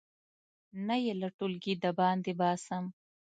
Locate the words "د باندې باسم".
1.83-2.83